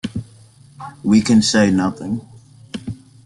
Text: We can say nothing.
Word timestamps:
We 1.03 1.21
can 1.21 1.43
say 1.43 1.69
nothing. 1.69 2.21